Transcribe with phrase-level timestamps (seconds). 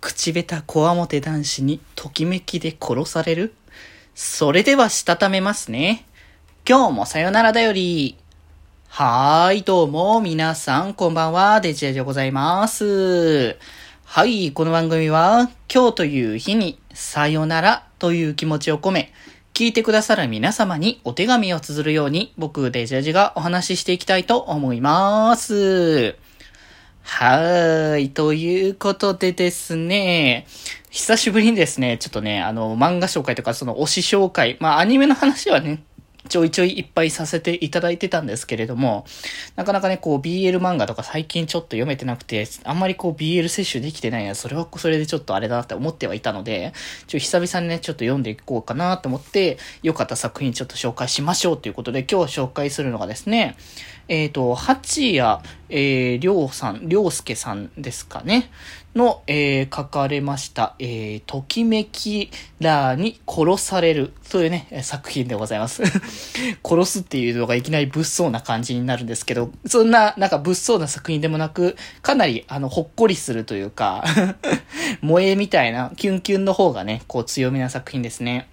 [0.00, 3.54] 口下手こわもて男子にときめきで殺される？
[4.14, 6.06] それではしたためますね。
[6.68, 8.16] 今日もさよならだより。
[8.88, 13.56] はーい、どうも、皆さん、こんばんは、デジェジでございます。
[14.04, 19.12] はい、この番組は、今日という日に、さよならという気持ちを込め、
[19.52, 26.16] 聞いてくださる皆様にお手紙を綴るように、僕、デジェジがお話ししていきたいと思います。
[27.10, 28.10] はーい。
[28.10, 30.46] ということでですね、
[30.90, 35.82] 久しぶりにですね、ちょっとね、あの、漫画紹介とか、その推し紹介、まあ、アニメの話はね、
[36.28, 39.06] ちょいちょいいっぱいさせていただいてたんですけれども、
[39.56, 46.74] なかなかね、こう BL 漫画とか最近ちょっと読めてなくて、あんまりこう BL 摂取できてないや、それはそれでちょっとあれだなって思ってはいたので、
[47.06, 53.56] ちょ、久々にね、ちょっと読んでいこうかなと思って、良かった作品ちょっと紹介しましょうということで、今日紹介するのがですね、
[54.08, 58.50] えっ、ー、と、八谷、えー、りょうさん、りょうすけさんですかね。
[58.94, 65.82] の、えー、書かれました、えー、ときめきらーに殺されるというね、作品でございます。
[66.64, 74.04] 殺すっていうのがいきなり物騒な感じになるんですけど、そんな、なんか物騒な作品でもなく、かなり、あの、ほっこりするというか
[75.00, 78.48] 萌えみたいな、キュンキュンの方がね、こう強めな作品ですね。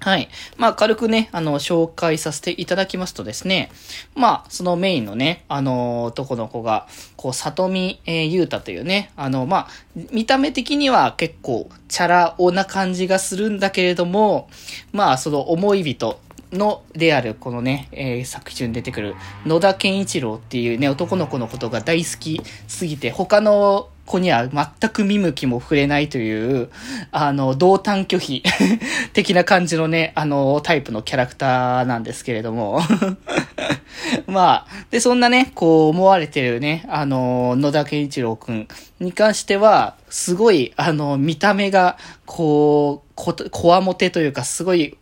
[0.00, 0.28] はい。
[0.56, 3.70] まあ、軽くね、あの、紹介させていただきますとですね、
[4.14, 9.68] まあ、そのメインのね、あの、男の子が、こう、里見、えー、ゆうたというね、あの、まあ、
[10.12, 14.48] 見た目的には結構、チャラ男な感じがするんだけれども、
[14.92, 16.20] まあ、その思い人、
[16.52, 26.70] の、である、このね、えー、作中に出てくる、野田健一郎っていうね、男の子のことが大好きすぎて、他の子には全く見向きも触れないという、
[27.10, 28.42] あの、同担拒否
[29.12, 32.80] 的な感じのね、あの、タイプのキャラクターなんですけれども。
[34.26, 38.68] まあ、で、そんなね、こう思われてるね、あの、野田健一郎くん
[39.00, 44.96] に関しては、すごい、あの、見た目が、こう、こ、こわもてというか、すごい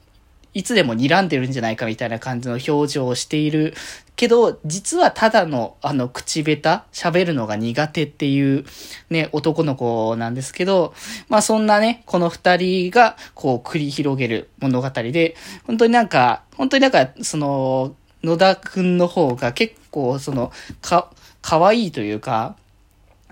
[0.55, 3.75] いつでも睨んでるんじゃないかみたいな感じの表情をしている
[4.17, 8.65] けど、実はただの、あの、口下手、喋るのが苦手っていう、
[9.11, 10.95] ね、男の子なんですけど、
[11.29, 15.35] まあそんなね、この二人が、こう、繰り広げる物語で、
[15.67, 21.11] 本当になんか、本当になんか、その、野田くんの方が結構、その、か、
[21.43, 22.57] 可愛いというか、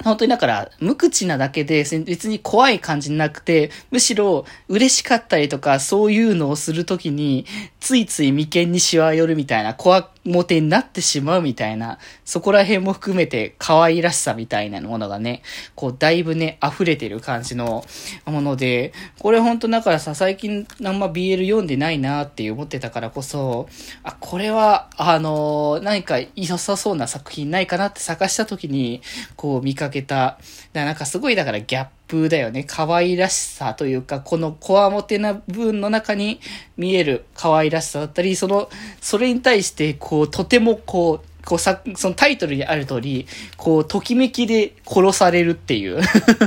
[0.03, 7.47] 本当にだから、無口なだけで、別に怖い感じなくて、むしろ嬉しかったりとか、そういうのをするときに、
[7.81, 15.43] ついつい眉間にしわ寄るみたいな、怖モテになってしまうみたいな、そこら辺も含めて可愛らしさみたいなものがね、
[15.75, 17.85] こう、だいぶね、溢れてる感じの
[18.25, 23.69] もので、これほんとだからさ、最近あんま BL 読んでないなって思ってたからこそ、
[24.05, 29.03] あ、これは、あのー、何か良さそうな作品ないかなって探した時に、
[29.35, 30.41] こう見かけけた、
[30.73, 32.65] だなんかすごいだからギャッププだよね。
[32.65, 36.41] 可愛らしさというか、このこわもてな部分の中に
[36.77, 38.69] 見える可愛らしさだったり、その、
[39.01, 43.27] それに対して、こう、とてもこう、こうさ、そのタイトルにある通り、
[43.57, 46.01] こう、ときめきで殺されるっていう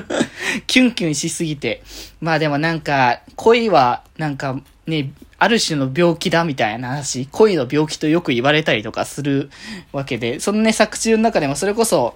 [0.68, 1.82] キュンキュンしすぎて。
[2.22, 9.50] まあでもなんか、恋は、なんか、ね、ある種の病気だみたいな話、恋の病気とよく言われたりとかする
[9.92, 12.16] わけで、そのね、作中の中でもそれこそ、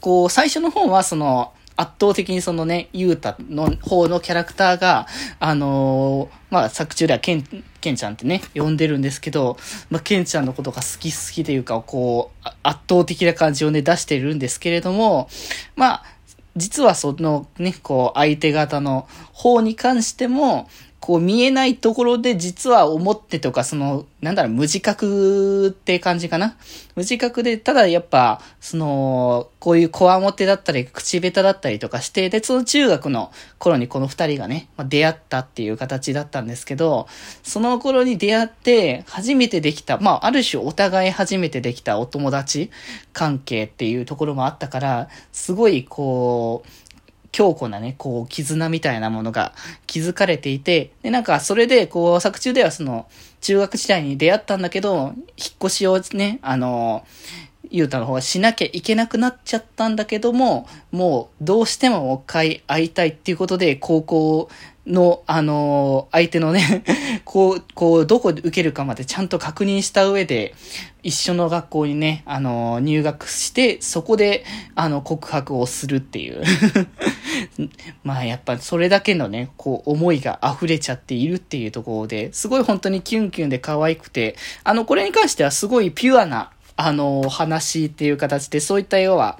[0.00, 5.06] こう、最初の方はその、圧倒的にそのね、ゆうたの方のキャラクターが、
[5.38, 9.56] あのー、まあ、作中ではケン、ケンちゃんってね、呼んでるんですけど、
[9.88, 15.30] まあ、ケンちゃんのことが好き好きというか、こう、圧倒的な感じをね、出してるんですけれども、
[15.74, 16.04] まあ、
[16.56, 20.68] 実はそのね、こう、相手方の方に関しても、
[21.10, 26.54] こう見えないところで実は思ってとか、その、なんだろう、無自覚って感じかな？
[26.94, 37.08] 無自覚で、ただやっぱ、その、こういうこわもてだったり、口下手だったりとかして、で、その中学の頃にこの二人がね、まあ、出会ったっていう形だったんですけど、
[37.42, 42.70] その頃に出会って、初めてできた、まあ、ある種お互い初めてできたお友達
[43.12, 46.68] 関係っていうところもあったから、すごいこう、
[47.32, 49.52] 強固なね、こう、絆みたいなものが
[49.86, 53.06] 築かれていて、で、なんか、それで、こう、作中ではその、
[53.40, 57.04] 中学時代に出会ったんだけど、引っ越しをね、あの、
[57.70, 64.48] ゆうたの方がしなきゃいけなくなっちゃったんだけども、もう、どうしてももう一回会いたいっていうことで、高校
[64.86, 66.84] の、あの、相手のね
[67.24, 70.54] こう、こう、どこで受けるかまでちゃんと確認した上で、
[71.02, 74.44] 一緒の学校にね、あの、入学して、そこで、
[74.74, 76.42] あの、告白をするっていう。
[78.04, 89.38] まあ、やっぱそれだけのね、こう、思いが溢れちゃっているっていうところで、すごい本当にキュンキュンで可愛くて、あの、これに関してはすごいピュアな、あの、話っていう形で、そういった要は、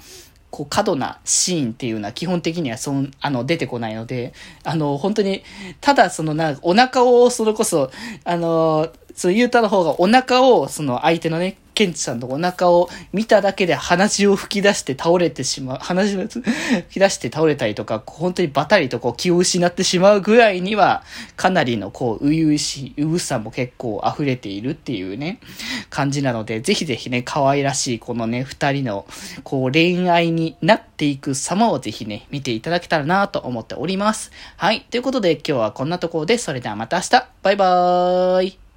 [0.51, 4.35] こう、過度なシーンっていうのは基本的にはそん、あの、出てこないので、
[4.65, 5.43] あの、本当に、
[5.81, 7.91] ただそのな、お腹を、それこそ、
[8.25, 16.43] あの、その、ゆうたの方がお腹を、その相手のね、ケンチさんのお腹を見ただけで鼻血を吹き出して倒れてしまう、鼻血を吹
[16.91, 21.03] き出して倒れたりとか、本当にバタリとこう気を失ってしまうぐらいには、
[21.37, 25.41] かなりのこう、う々しい、うぶさも結構溢れているっていうね、
[25.89, 29.07] 感じなので、ぜひぜひね、可愛らしいこのね、二人の、
[29.43, 34.33] こう、恋愛になっていく様をぜひね、見ていただけたらなと思っております。
[34.59, 34.83] はい。
[34.91, 38.70] ということで今日はこんなところで、それではまた明日バイバーイ